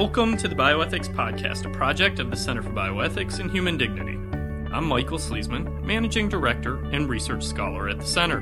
Welcome 0.00 0.38
to 0.38 0.48
the 0.48 0.54
Bioethics 0.54 1.14
Podcast, 1.14 1.66
a 1.66 1.68
project 1.68 2.20
of 2.20 2.30
the 2.30 2.36
Center 2.36 2.62
for 2.62 2.70
Bioethics 2.70 3.38
and 3.38 3.50
Human 3.50 3.76
Dignity. 3.76 4.18
I'm 4.72 4.86
Michael 4.86 5.18
Sleasman, 5.18 5.86
Managing 5.86 6.26
Director 6.26 6.76
and 6.86 7.06
Research 7.06 7.44
Scholar 7.44 7.86
at 7.90 7.98
the 7.98 8.06
Center. 8.06 8.38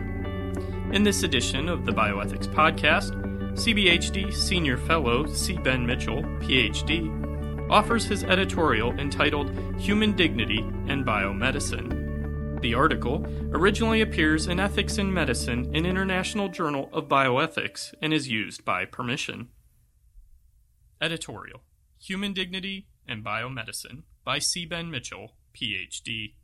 In 0.92 1.02
this 1.02 1.24
edition 1.24 1.68
of 1.68 1.84
the 1.84 1.90
Bioethics 1.90 2.46
Podcast, 2.46 3.10
CBHD 3.54 4.32
Senior 4.32 4.76
Fellow 4.76 5.26
C. 5.26 5.54
Ben 5.54 5.84
Mitchell, 5.84 6.22
PhD, 6.22 7.68
offers 7.68 8.04
his 8.04 8.22
editorial 8.22 8.92
entitled 8.92 9.50
Human 9.80 10.12
Dignity 10.12 10.60
and 10.86 11.04
Biomedicine. 11.04 12.60
The 12.60 12.74
article 12.74 13.26
originally 13.50 14.02
appears 14.02 14.46
in 14.46 14.60
Ethics 14.60 14.96
in 14.96 15.12
Medicine, 15.12 15.74
an 15.74 15.86
international 15.86 16.50
journal 16.50 16.88
of 16.92 17.08
bioethics, 17.08 17.94
and 18.00 18.14
is 18.14 18.28
used 18.28 18.64
by 18.64 18.84
permission. 18.84 19.48
Editorial 21.00 21.62
Human 22.00 22.32
Dignity 22.32 22.86
and 23.06 23.24
Biomedicine 23.24 24.02
by 24.24 24.38
C. 24.38 24.64
Ben 24.64 24.90
Mitchell, 24.90 25.34
Ph.D. 25.52 26.34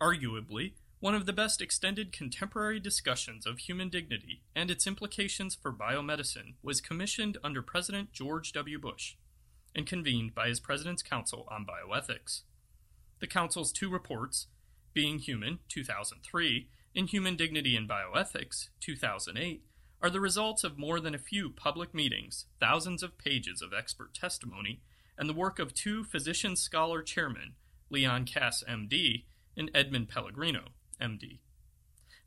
Arguably, 0.00 0.72
one 1.00 1.14
of 1.14 1.26
the 1.26 1.32
best 1.32 1.60
extended 1.60 2.12
contemporary 2.12 2.80
discussions 2.80 3.46
of 3.46 3.58
human 3.58 3.88
dignity 3.88 4.42
and 4.54 4.70
its 4.70 4.86
implications 4.86 5.54
for 5.54 5.72
biomedicine 5.72 6.54
was 6.62 6.80
commissioned 6.80 7.38
under 7.44 7.62
President 7.62 8.12
George 8.12 8.52
W. 8.52 8.78
Bush 8.80 9.14
and 9.74 9.86
convened 9.86 10.34
by 10.34 10.48
his 10.48 10.58
President's 10.58 11.02
Council 11.02 11.46
on 11.50 11.64
Bioethics. 11.64 12.42
The 13.20 13.28
Council's 13.28 13.72
two 13.72 13.88
reports, 13.88 14.48
Being 14.92 15.20
Human, 15.20 15.60
2003, 15.68 16.68
and 16.96 17.08
Human 17.08 17.36
Dignity 17.36 17.76
and 17.76 17.88
Bioethics, 17.88 18.68
2008, 18.80 19.62
are 20.02 20.10
the 20.10 20.20
results 20.20 20.64
of 20.64 20.78
more 20.78 21.00
than 21.00 21.14
a 21.14 21.18
few 21.18 21.50
public 21.50 21.92
meetings, 21.92 22.46
thousands 22.60 23.02
of 23.02 23.18
pages 23.18 23.62
of 23.62 23.72
expert 23.72 24.14
testimony, 24.14 24.80
and 25.16 25.28
the 25.28 25.34
work 25.34 25.58
of 25.58 25.74
two 25.74 26.04
physician 26.04 26.54
scholar 26.54 27.02
chairmen, 27.02 27.54
Leon 27.90 28.24
Kass, 28.24 28.62
MD, 28.68 29.24
and 29.56 29.70
Edmund 29.74 30.08
Pellegrino, 30.08 30.66
MD. 31.00 31.40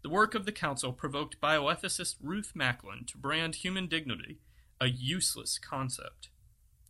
The 0.01 0.09
work 0.09 0.35
of 0.35 0.45
the 0.45 0.51
council 0.51 0.91
provoked 0.91 1.39
bioethicist 1.39 2.15
Ruth 2.21 2.51
Macklin 2.55 3.05
to 3.05 3.17
brand 3.17 3.55
human 3.55 3.87
dignity 3.87 4.39
a 4.81 4.87
useless 4.87 5.59
concept. 5.59 6.29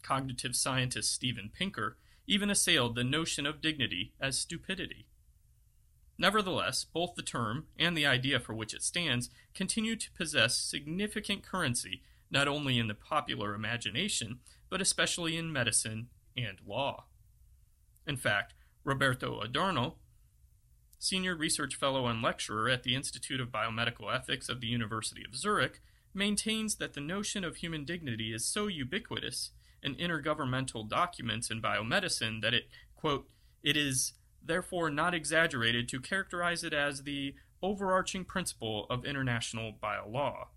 Cognitive 0.01 0.55
scientist 0.55 1.11
Steven 1.11 1.51
Pinker 1.53 1.97
even 2.25 2.49
assailed 2.49 2.95
the 2.95 3.03
notion 3.03 3.45
of 3.45 3.61
dignity 3.61 4.13
as 4.19 4.39
stupidity. 4.39 5.07
Nevertheless, 6.17 6.85
both 6.85 7.15
the 7.15 7.23
term 7.23 7.65
and 7.79 7.97
the 7.97 8.05
idea 8.05 8.39
for 8.39 8.53
which 8.53 8.73
it 8.73 8.83
stands 8.83 9.29
continue 9.53 9.95
to 9.95 10.11
possess 10.11 10.57
significant 10.57 11.43
currency 11.43 12.01
not 12.29 12.47
only 12.47 12.79
in 12.79 12.87
the 12.87 12.93
popular 12.93 13.53
imagination, 13.53 14.39
but 14.69 14.81
especially 14.81 15.35
in 15.35 15.51
medicine 15.51 16.07
and 16.37 16.59
law. 16.65 17.05
In 18.07 18.15
fact, 18.15 18.53
Roberto 18.83 19.41
Andorno, 19.41 19.95
senior 20.97 21.35
research 21.35 21.75
fellow 21.75 22.07
and 22.07 22.21
lecturer 22.21 22.69
at 22.69 22.83
the 22.83 22.95
Institute 22.95 23.41
of 23.41 23.49
Biomedical 23.49 24.13
Ethics 24.13 24.47
of 24.47 24.61
the 24.61 24.67
University 24.67 25.23
of 25.27 25.35
Zurich, 25.35 25.81
maintains 26.13 26.75
that 26.75 26.93
the 26.93 27.01
notion 27.01 27.43
of 27.43 27.57
human 27.57 27.85
dignity 27.85 28.33
is 28.33 28.45
so 28.45 28.67
ubiquitous 28.67 29.51
in 29.83 29.95
intergovernmental 29.95 30.87
documents 30.87 31.49
in 31.49 31.61
biomedicine 31.61 32.41
that 32.41 32.53
it, 32.53 32.67
quote, 32.95 33.27
it 33.63 33.75
is 33.75 34.13
therefore 34.43 34.89
not 34.89 35.13
exaggerated 35.13 35.87
to 35.89 35.99
characterize 35.99 36.63
it 36.63 36.73
as 36.73 37.03
the 37.03 37.35
overarching 37.61 38.25
principle 38.25 38.87
of 38.89 39.05
international 39.05 39.73
biolaw. 39.81 40.47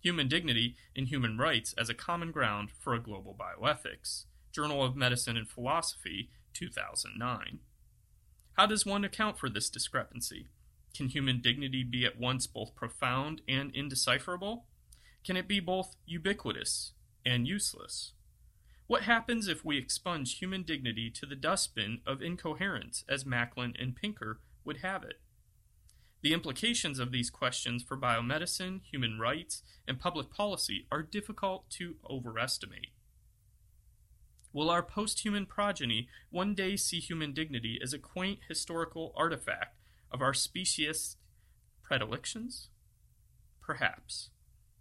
Human 0.00 0.28
dignity 0.28 0.76
and 0.96 1.08
human 1.08 1.38
rights 1.38 1.74
as 1.78 1.88
a 1.88 1.94
common 1.94 2.30
ground 2.30 2.70
for 2.78 2.94
a 2.94 3.00
global 3.00 3.34
bioethics. 3.38 4.24
Journal 4.52 4.84
of 4.84 4.96
Medicine 4.96 5.36
and 5.36 5.48
Philosophy, 5.48 6.30
2009. 6.52 7.60
How 8.54 8.66
does 8.66 8.86
one 8.86 9.04
account 9.04 9.38
for 9.38 9.48
this 9.48 9.68
discrepancy? 9.68 10.48
Can 10.94 11.08
human 11.08 11.40
dignity 11.40 11.82
be 11.82 12.04
at 12.04 12.20
once 12.20 12.46
both 12.46 12.74
profound 12.76 13.42
and 13.48 13.74
indecipherable? 13.74 14.66
Can 15.24 15.36
it 15.36 15.48
be 15.48 15.58
both 15.58 15.96
ubiquitous 16.06 16.92
and 17.26 17.48
useless? 17.48 18.12
What 18.86 19.04
happens 19.04 19.48
if 19.48 19.64
we 19.64 19.78
expunge 19.78 20.38
human 20.38 20.62
dignity 20.62 21.10
to 21.10 21.24
the 21.26 21.36
dustbin 21.36 22.00
of 22.06 22.20
incoherence, 22.20 23.02
as 23.08 23.24
Macklin 23.24 23.74
and 23.78 23.96
Pinker 23.96 24.40
would 24.64 24.78
have 24.78 25.02
it? 25.02 25.20
The 26.20 26.34
implications 26.34 26.98
of 26.98 27.10
these 27.10 27.30
questions 27.30 27.82
for 27.82 27.96
biomedicine, 27.96 28.80
human 28.82 29.18
rights, 29.18 29.62
and 29.88 30.00
public 30.00 30.30
policy 30.30 30.86
are 30.92 31.02
difficult 31.02 31.68
to 31.70 31.96
overestimate. 32.08 32.90
Will 34.52 34.70
our 34.70 34.82
post-human 34.82 35.46
progeny 35.46 36.08
one 36.30 36.54
day 36.54 36.76
see 36.76 37.00
human 37.00 37.32
dignity 37.32 37.78
as 37.82 37.92
a 37.92 37.98
quaint 37.98 38.40
historical 38.48 39.12
artifact 39.16 39.76
of 40.12 40.22
our 40.22 40.32
specious 40.32 41.16
predilections? 41.82 42.68
Perhaps. 43.60 44.30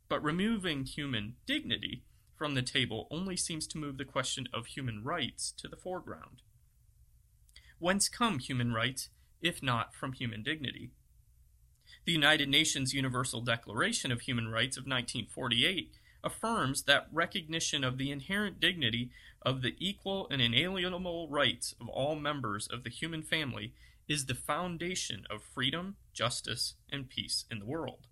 But 0.10 0.24
removing 0.24 0.86
human 0.86 1.36
dignity 1.46 2.04
from 2.44 2.56
the 2.56 2.62
table 2.62 3.08
only 3.10 3.38
seems 3.38 3.66
to 3.66 3.78
move 3.78 3.98
the 3.98 4.04
question 4.04 4.50
of 4.54 4.66
human 4.66 5.02
rights 5.02 5.54
to 5.56 5.66
the 5.66 5.78
foreground. 5.78 6.42
Whence 7.80 8.10
come 8.10 8.38
human 8.38 8.74
rights, 8.74 9.08
if 9.42 9.64
not 9.64 9.96
from 9.96 10.12
human 10.12 10.44
dignity? 10.44 10.92
The 12.04 12.12
United 12.12 12.50
Nations 12.50 12.94
Universal 12.94 13.44
Declaration 13.44 14.12
of 14.12 14.20
Human 14.20 14.50
Rights 14.50 14.76
of 14.76 14.82
1948 14.82 15.94
affirms 16.22 16.84
that 16.84 17.08
recognition 17.14 17.82
of 17.82 17.98
the 17.98 18.12
inherent 18.12 18.60
dignity 18.60 19.10
of 19.42 19.62
the 19.62 19.78
equal 19.80 20.28
and 20.30 20.42
inalienable 20.42 21.30
rights 21.30 21.74
of 21.80 21.88
all 21.88 22.18
members 22.18 22.68
of 22.68 22.84
the 22.84 22.90
human 22.90 23.24
family 23.24 23.72
is 24.10 24.26
the 24.26 24.36
foundation 24.36 25.24
of 25.30 25.44
freedom, 25.44 25.96
justice, 26.12 26.74
and 26.92 27.08
peace 27.08 27.46
in 27.50 27.60
the 27.60 27.66
world. 27.66 28.08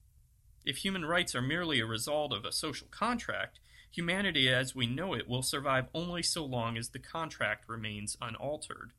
If 0.63 0.77
human 0.77 1.03
rights 1.03 1.35
are 1.35 1.41
merely 1.41 1.81
a 1.81 1.85
result 1.85 2.31
of 2.31 2.45
a 2.45 2.53
social 2.53 2.87
contract, 2.91 3.59
Humanity 3.91 4.47
as 4.47 4.73
we 4.73 4.87
know 4.87 5.13
it 5.13 5.27
will 5.27 5.43
survive 5.43 5.87
only 5.93 6.23
so 6.23 6.45
long 6.45 6.77
as 6.77 6.89
the 6.89 6.99
contract 6.99 7.67
remains 7.67 8.15
unaltered. 8.21 8.91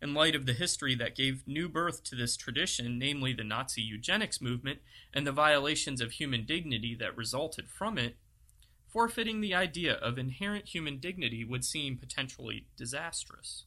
In 0.00 0.14
light 0.14 0.34
of 0.34 0.46
the 0.46 0.52
history 0.54 0.94
that 0.94 1.14
gave 1.14 1.46
new 1.46 1.68
birth 1.68 2.02
to 2.04 2.16
this 2.16 2.36
tradition, 2.36 2.98
namely 2.98 3.32
the 3.32 3.44
Nazi 3.44 3.82
eugenics 3.82 4.40
movement 4.40 4.80
and 5.12 5.26
the 5.26 5.32
violations 5.32 6.00
of 6.00 6.12
human 6.12 6.44
dignity 6.44 6.94
that 6.94 7.16
resulted 7.16 7.68
from 7.68 7.98
it, 7.98 8.16
forfeiting 8.88 9.40
the 9.40 9.54
idea 9.54 9.94
of 9.94 10.18
inherent 10.18 10.68
human 10.68 10.98
dignity 10.98 11.44
would 11.44 11.64
seem 11.64 11.96
potentially 11.96 12.66
disastrous. 12.76 13.64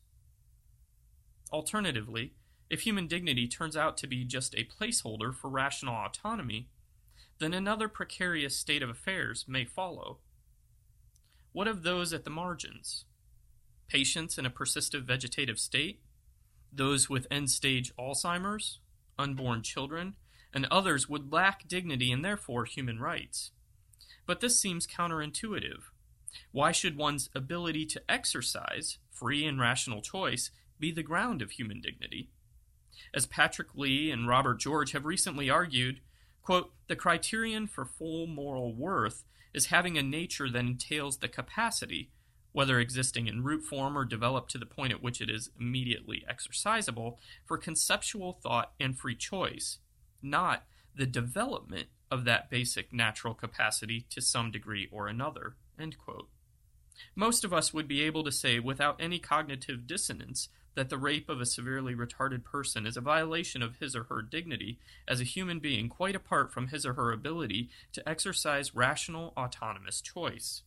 Alternatively, 1.52 2.34
if 2.70 2.82
human 2.82 3.08
dignity 3.08 3.48
turns 3.48 3.78
out 3.78 3.98
to 3.98 4.08
be 4.08 4.24
just 4.24 4.56
a 4.56 4.66
placeholder 4.66 5.34
for 5.34 5.50
rational 5.50 5.96
autonomy, 5.96 6.68
then 7.40 7.54
another 7.54 7.88
precarious 7.88 8.58
state 8.58 8.82
of 8.82 8.90
affairs 8.90 9.46
may 9.48 9.66
follow. 9.66 10.20
What 11.52 11.68
of 11.68 11.84
those 11.84 12.14
at 12.14 12.24
the 12.24 12.30
margins? 12.30 13.06
Patients 13.88 14.38
in 14.38 14.46
a 14.46 14.50
persistent 14.50 15.06
vegetative 15.06 15.60
state? 15.60 16.02
Those 16.72 17.10
with 17.10 17.28
end 17.30 17.50
stage 17.50 17.94
Alzheimer's? 17.98 18.80
Unborn 19.18 19.64
children? 19.64 20.16
And 20.54 20.66
others 20.72 21.10
would 21.10 21.32
lack 21.32 21.68
dignity 21.68 22.12
and 22.12 22.24
therefore 22.24 22.66
human 22.66 23.00
rights. 23.00 23.52
But 24.26 24.40
this 24.40 24.60
seems 24.60 24.88
counterintuitive. 24.88 25.84
Why 26.52 26.72
should 26.72 26.98
one's 26.98 27.30
ability 27.36 27.86
to 27.88 28.12
exercise 28.12 28.98
free 29.12 29.46
and 29.46 29.60
rational 29.60 30.02
choice 30.02 30.52
be 30.80 30.92
the 30.92 31.04
ground 31.04 31.42
of 31.42 31.52
human 31.52 31.80
dignity? 31.82 32.30
As 33.14 33.26
Patrick 33.26 33.76
Lee 33.76 34.12
and 34.12 34.28
Robert 34.28 34.60
George 34.60 34.92
have 34.94 35.06
recently 35.06 35.50
argued, 35.50 36.02
Quote, 36.46 36.72
the 36.88 36.96
criterion 36.96 37.66
for 37.66 37.86
full 37.86 38.28
moral 38.28 38.72
worth 38.72 39.24
is 39.52 39.68
having 39.68 39.98
a 39.98 40.04
nature 40.04 40.48
that 40.48 40.60
entails 40.60 41.18
the 41.18 41.28
capacity, 41.28 42.12
whether 42.52 42.80
existing 42.80 43.26
in 43.26 43.44
root 43.44 43.64
form 43.64 43.98
or 43.98 44.06
developed 44.06 44.52
to 44.52 44.60
the 44.60 44.66
point 44.68 44.94
at 44.94 45.02
which 45.02 45.22
it 45.22 45.30
is 45.30 45.50
immediately 45.60 46.24
exercisable, 46.30 47.18
for 47.44 47.58
conceptual 47.58 48.32
thought 48.32 48.74
and 48.80 48.96
free 48.96 49.16
choice, 49.16 49.80
not 50.22 50.66
the 50.96 51.08
development 51.08 51.88
of 52.12 52.26
that 52.26 52.52
basic 52.52 52.94
natural 52.94 53.34
capacity 53.34 54.06
to 54.12 54.22
some 54.22 54.52
degree 54.52 54.88
or 54.92 55.08
another. 55.08 55.56
Most 57.16 57.44
of 57.44 57.54
us 57.54 57.74
would 57.74 57.88
be 57.88 58.04
able 58.04 58.24
to 58.24 58.32
say 58.32 58.60
without 58.60 59.02
any 59.02 59.18
cognitive 59.18 59.88
dissonance 59.88 60.50
that 60.76 60.90
the 60.90 60.98
rape 60.98 61.30
of 61.30 61.42
a 61.42 61.46
severely 61.46 61.96
retarded 61.96 62.44
person 62.44 62.86
is 62.86 62.98
a 62.98 63.02
violation 63.02 63.62
of 63.62 63.78
his 63.78 63.96
or 63.96 64.04
her 64.04 64.22
dignity 64.22 64.78
as 65.08 65.22
a 65.22 65.26
human 65.26 65.60
being, 65.60 65.90
quite 65.90 66.16
apart 66.16 66.52
from 66.52 66.68
his 66.68 66.86
or 66.86 66.94
her 66.94 67.12
ability 67.12 67.70
to 67.94 68.08
exercise 68.08 68.76
rational, 68.76 69.34
autonomous 69.38 70.02
choice. 70.02 70.64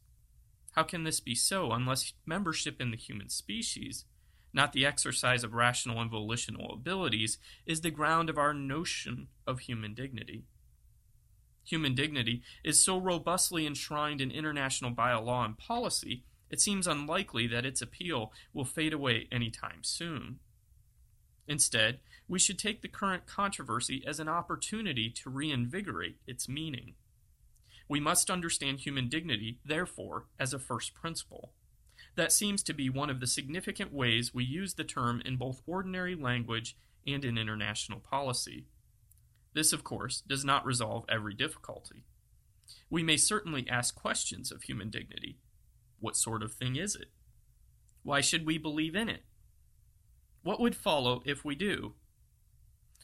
How 0.73 0.83
can 0.83 1.05
this 1.05 1.21
be 1.21 1.35
so 1.35 1.73
unless 1.73 2.13
membership 2.25 2.81
in 2.81 2.91
the 2.91 2.97
human 2.97 3.29
species, 3.29 4.05
not 4.53 4.73
the 4.73 4.87
exercise 4.87 5.45
of 5.45 5.55
rational 5.55 6.01
and 6.01 6.11
volitional 6.11 6.73
abilities, 6.73 7.39
is 7.67 7.83
the 7.83 7.91
ground 7.91 8.31
of 8.31 8.39
our 8.39 8.55
notion 8.55 9.29
of 9.47 9.61
human 9.61 9.95
dignity? 9.95 10.45
Human 11.65 11.95
dignity 11.95 12.43
is 12.65 12.83
so 12.83 12.97
robustly 12.97 13.67
enshrined 13.67 14.23
in 14.23 14.31
international 14.31 14.91
bio 14.91 15.21
law 15.21 15.45
and 15.45 15.59
policy, 15.59 16.25
it 16.51 16.61
seems 16.61 16.87
unlikely 16.87 17.47
that 17.49 17.67
its 17.67 17.83
appeal 17.83 18.33
will 18.53 18.65
fade 18.65 18.93
away 18.93 19.29
anytime 19.31 19.83
soon. 19.83 20.39
Instead, 21.47 22.01
we 22.29 22.39
should 22.39 22.59
take 22.59 22.83
the 22.83 22.89
current 22.89 23.27
controversy 23.27 24.05
as 24.07 24.21
an 24.21 24.29
opportunity 24.29 25.09
to 25.11 25.31
reinvigorate 25.31 26.19
its 26.27 26.49
meaning. 26.49 26.95
We 27.89 28.01
must 28.01 28.31
understand 28.31 28.81
human 28.81 29.09
dignity, 29.09 29.59
therefore, 29.65 30.27
as 30.39 30.53
a 30.53 30.59
first 30.59 30.95
principle. 30.95 31.53
That 32.17 32.33
seems 32.33 32.63
to 32.65 32.75
be 32.75 32.91
one 32.91 33.09
of 33.09 33.21
the 33.21 33.27
significant 33.27 33.93
ways 33.93 34.35
we 34.35 34.45
use 34.45 34.75
the 34.75 34.85
term 34.85 35.23
in 35.25 35.37
both 35.37 35.63
ordinary 35.67 36.15
language 36.15 36.77
and 37.07 37.25
in 37.25 37.39
international 37.39 38.01
policy. 38.01 38.67
This, 39.55 39.73
of 39.73 39.85
course, 39.85 40.23
does 40.27 40.45
not 40.45 40.67
resolve 40.67 41.05
every 41.09 41.35
difficulty. 41.35 42.05
We 42.91 43.03
may 43.03 43.17
certainly 43.17 43.67
ask 43.69 43.95
questions 43.95 44.53
of 44.53 44.63
human 44.63 44.91
dignity. 44.91 45.39
What 46.01 46.17
sort 46.17 46.43
of 46.43 46.53
thing 46.53 46.77
is 46.77 46.95
it? 46.95 47.09
Why 48.03 48.21
should 48.21 48.47
we 48.47 48.59
believe 48.59 48.95
in 48.95 49.09
it? 49.09 49.25
What 50.43 50.61
would 50.61 50.77
follow 50.77 51.23
if 51.27 51.45
we 51.45 51.55
do? 51.55 51.95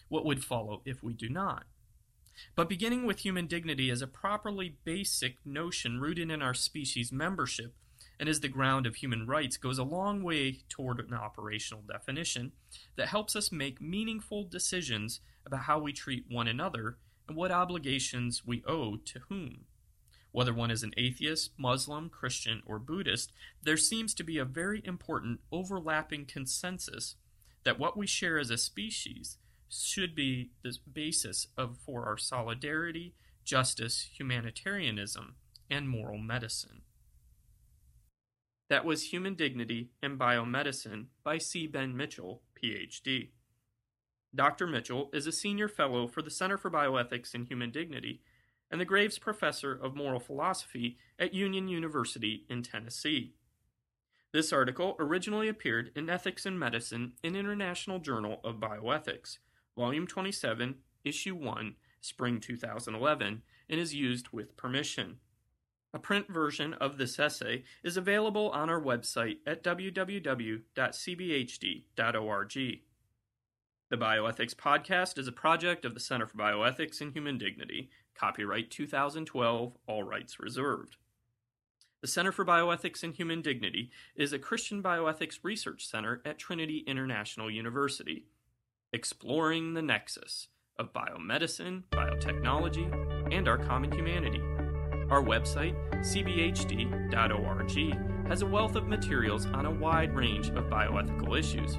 What 0.09 0.25
would 0.25 0.45
follow 0.45 0.83
if 0.85 1.03
we 1.03 1.13
do 1.13 1.29
not? 1.29 1.65
But 2.57 2.69
beginning 2.69 3.07
with 3.07 3.21
human 3.21 3.47
dignity 3.47 3.91
as 3.91 4.03
a 4.03 4.07
properly 4.07 4.77
basic 4.85 5.37
notion 5.45 6.01
rooted 6.01 6.31
in 6.31 6.43
our 6.43 6.55
species 6.55 7.13
membership 7.13 7.75
and 8.19 8.29
as 8.29 8.41
the 8.41 8.49
ground 8.49 8.87
of 8.87 8.97
human 8.97 9.27
rights 9.27 9.57
goes 9.57 9.79
a 9.79 9.85
long 9.85 10.23
way 10.23 10.61
toward 10.69 11.01
an 11.01 11.15
operational 11.15 11.83
definition 11.83 12.53
that 12.97 13.09
helps 13.09 13.35
us 13.35 13.53
make 13.53 13.81
meaningful 13.81 14.45
decisions 14.45 15.21
about 15.45 15.63
how 15.63 15.79
we 15.79 15.93
treat 15.93 16.25
one 16.29 16.49
another 16.49 16.99
and 17.29 17.37
what 17.37 17.51
obligations 17.51 18.43
we 18.47 18.63
owe 18.67 18.97
to 18.97 19.21
whom. 19.29 19.65
Whether 20.35 20.53
one 20.53 20.73
is 20.73 20.83
an 20.83 20.95
atheist, 20.97 21.53
Muslim, 21.57 22.09
Christian, 22.09 22.61
or 22.67 22.81
Buddhist, 22.81 23.31
there 23.63 23.77
seems 23.77 24.13
to 24.15 24.25
be 24.25 24.37
a 24.37 24.45
very 24.45 24.83
important 24.85 25.39
overlapping 25.53 26.25
consensus 26.27 27.15
that 27.63 27.79
what 27.79 27.97
we 27.97 28.09
share 28.09 28.41
as 28.41 28.51
a 28.51 28.59
species 28.59 29.39
should 29.69 30.17
be 30.17 30.51
the 30.65 30.77
basis 30.93 31.47
of 31.57 31.79
for 31.79 32.07
our 32.07 32.19
solidarity, 32.19 33.15
justice, 33.45 34.11
humanitarianism, 34.13 35.37
and 35.71 35.89
moral 35.89 36.19
medicine. 36.19 36.83
That 38.69 38.85
was 38.85 39.13
Human 39.13 39.37
Dignity 39.37 39.91
and 40.03 40.19
Biomedicine 40.19 41.07
by 41.23 41.39
C. 41.39 41.69
Ben 41.69 41.97
Mitchell, 41.97 42.43
PhD. 42.61 43.29
Dr. 44.35 44.67
Mitchell 44.67 45.11
is 45.13 45.29
a 45.29 45.33
senior 45.33 45.69
fellow 45.69 46.09
for 46.09 46.23
the 46.23 46.29
Center 46.29 46.59
for 46.59 46.73
Bioethics 46.73 47.35
and 47.35 47.47
Human 47.47 47.71
Dignity 47.71 48.21
and 48.75 48.81
the 48.81 48.85
Graves 48.85 49.21
Professor 49.21 49.73
of 49.73 49.95
Moral 49.95 50.19
Philosophy 50.19 50.99
at 51.17 51.33
Union 51.33 51.69
University 51.69 52.45
in 52.51 52.61
Tennessee. 52.65 53.37
This 54.33 54.53
article 54.53 54.97
originally 54.99 55.47
appeared 55.47 55.93
in 55.95 56.11
Ethics 56.11 56.45
in 56.45 56.59
Medicine 56.59 57.13
in 57.23 57.37
International 57.37 58.01
Journal 58.01 58.41
of 58.43 58.57
Bioethics, 58.57 59.39
Volume 59.77 60.09
27, 60.09 60.75
Issue 61.05 61.37
1, 61.37 61.77
Spring 62.01 62.41
2011, 62.41 63.43
and 63.71 63.81
is 63.81 63.95
used 63.95 64.31
with 64.31 64.57
permission. 64.57 65.19
A 65.93 66.01
print 66.01 66.27
version 66.29 66.75
of 66.75 66.99
this 66.99 67.21
essay 67.21 67.63
is 67.85 67.97
available 67.97 68.51
on 68.51 68.69
our 68.69 68.81
website 68.81 69.37
at 69.47 69.63
www.cbhd.org. 69.63 70.65
The 73.91 73.97
Bioethics 73.97 74.55
Podcast 74.57 75.19
is 75.19 75.29
a 75.29 75.33
project 75.33 75.85
of 75.85 75.95
the 75.95 76.01
Center 76.01 76.27
for 76.27 76.37
Bioethics 76.37 77.01
and 77.01 77.13
Human 77.13 77.39
Dignity. 77.39 77.91
Copyright 78.19 78.71
2012, 78.71 79.73
all 79.87 80.03
rights 80.03 80.39
reserved. 80.41 80.97
The 82.01 82.09
Center 82.09 82.33
for 82.33 82.45
Bioethics 82.45 83.03
and 83.03 83.15
Human 83.15 83.41
Dignity 83.41 83.91
is 84.15 84.33
a 84.33 84.39
Christian 84.39 84.83
bioethics 84.83 85.39
research 85.43 85.87
center 85.87 86.21
at 86.25 86.39
Trinity 86.39 86.85
International 86.87 87.51
University, 87.51 88.27
exploring 88.93 89.75
the 89.75 89.83
nexus 89.83 90.49
of 90.79 90.93
biomedicine, 90.93 91.85
biotechnology, 91.91 93.33
and 93.33 93.49
our 93.49 93.59
common 93.59 93.91
humanity. 93.91 94.43
Our 95.11 95.23
website, 95.23 95.75
cbhd.org, 96.01 97.71
has 98.29 98.43
a 98.43 98.47
wealth 98.47 98.75
of 98.75 98.87
materials 98.87 99.47
on 99.47 99.67
a 99.67 99.71
wide 99.71 100.15
range 100.15 100.49
of 100.49 100.65
bioethical 100.65 101.39
issues. 101.39 101.79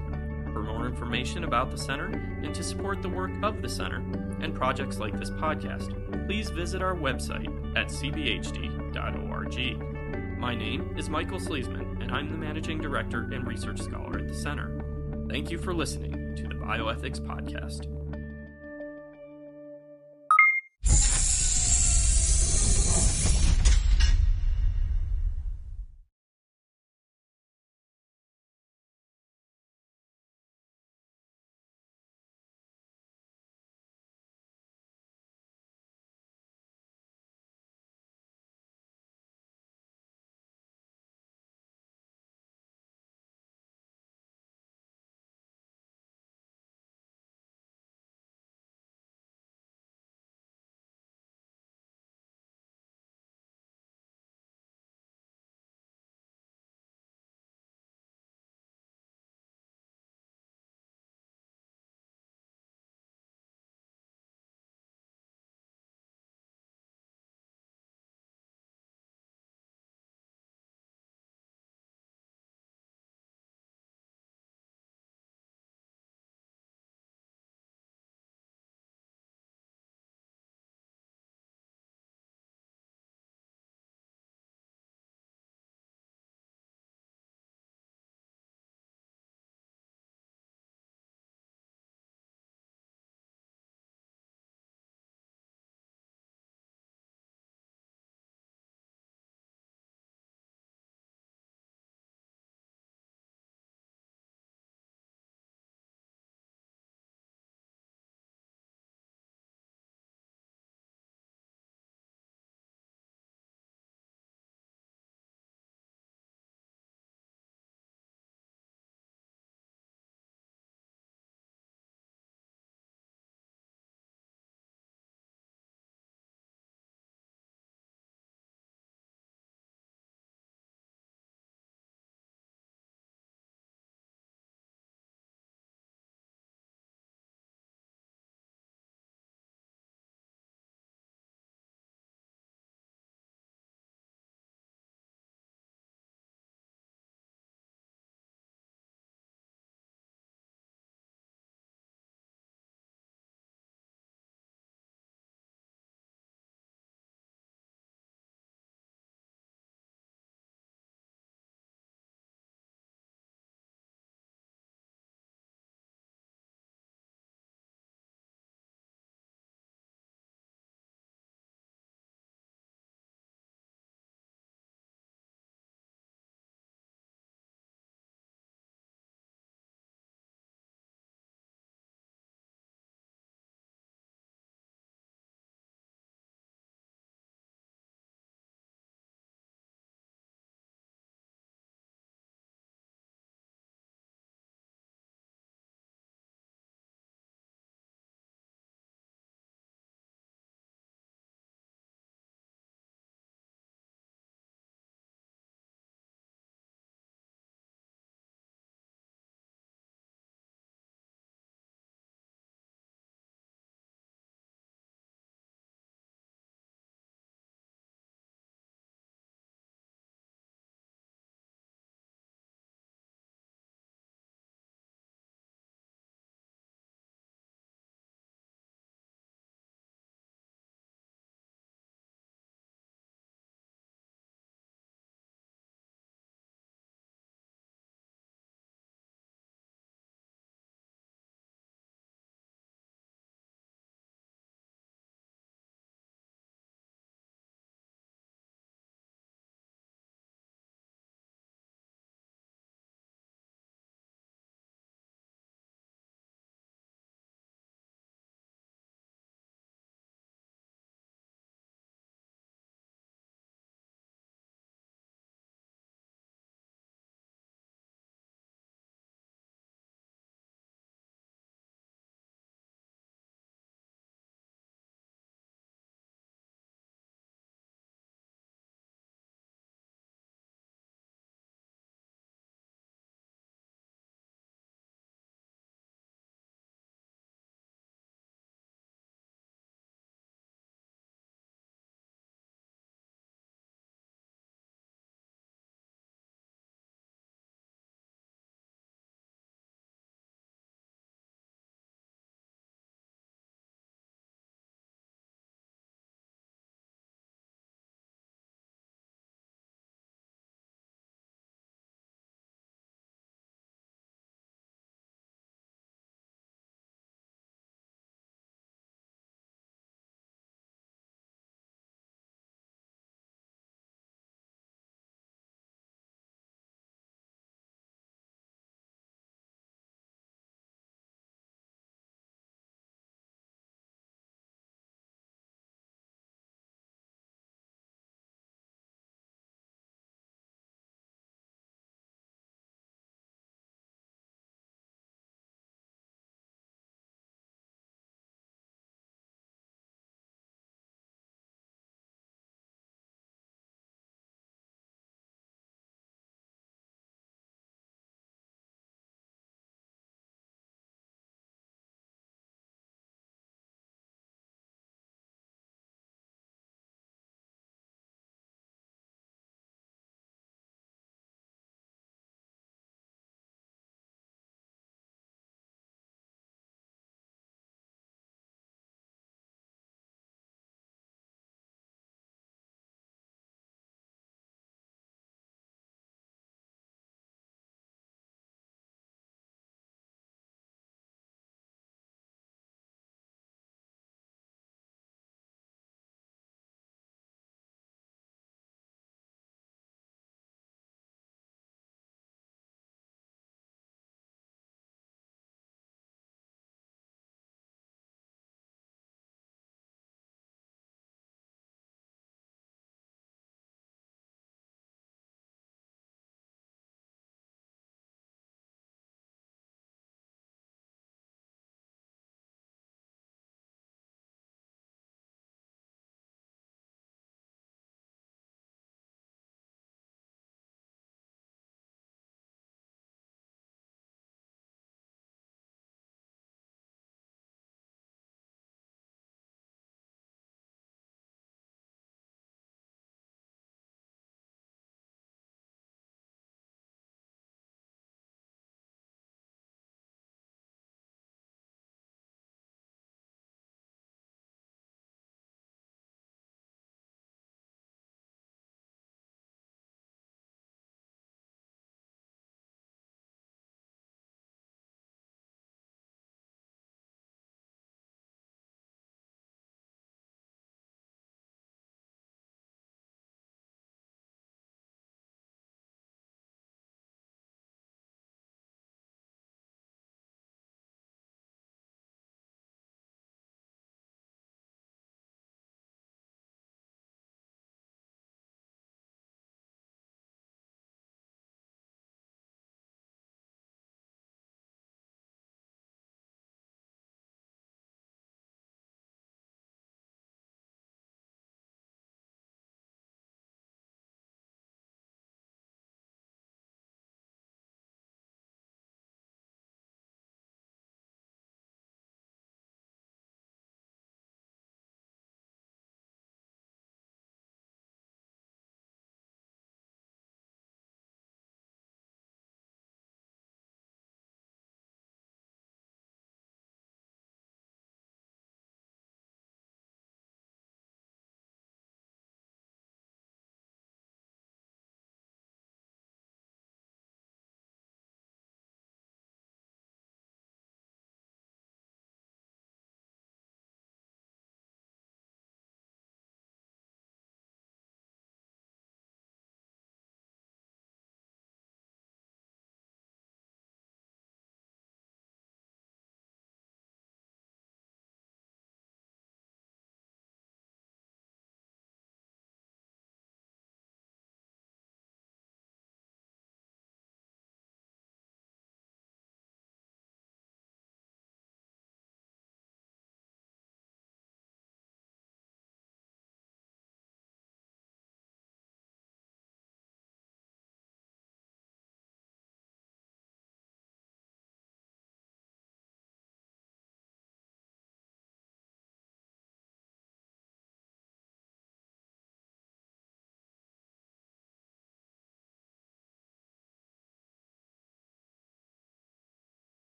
For 0.56 0.63
more 0.63 0.86
information 0.86 1.44
about 1.44 1.69
the 1.69 1.78
Center 1.78 2.06
and 2.06 2.56
to 2.56 2.63
support 2.63 3.02
the 3.02 3.10
work 3.10 3.31
of 3.44 3.62
the 3.62 3.68
Center 3.68 3.98
and 4.40 4.56
projects 4.56 5.00
like 5.00 5.19
this 5.19 5.30
podcast, 5.30 5.92
please 6.28 6.50
visit 6.50 6.81
our 6.81 6.96
website 6.96 7.50
at 7.75 7.88
cbhd.org. 7.88 9.60
My 10.40 10.56
name 10.56 10.96
is 10.98 11.10
Michael 11.10 11.42
Sleasman, 11.42 12.02
and 12.02 12.10
I'm 12.10 12.31
the 12.31 12.38
Managing 12.38 12.80
Director 12.80 13.24
and 13.34 13.46
Research 13.46 13.81
Scholar 13.81 14.19
at 14.19 14.30
the 14.30 14.34
Center. 14.34 14.81
Thank 15.28 15.52
you 15.52 15.57
for 15.57 15.74
listening 15.74 16.38
to 16.38 16.44
the 16.44 16.56
Bioethics 16.56 17.19
Podcast. 17.19 17.94